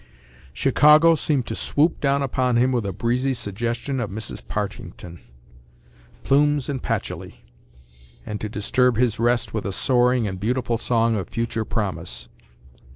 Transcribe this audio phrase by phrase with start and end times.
[0.51, 4.41] Chicago seemed to swoop down upon him with a breezy suggestion of Mrs.
[4.47, 5.19] Partington,
[6.23, 7.45] plumes and patchouli,
[8.25, 12.29] and to disturb his rest with a soaring and beautiful song of future promise.